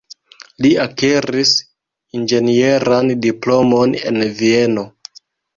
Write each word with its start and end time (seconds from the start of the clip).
Li 0.65 0.69
akiris 0.85 1.51
inĝenieran 2.21 3.13
diplomon 3.27 3.97
en 4.13 4.21
Vieno. 4.41 4.91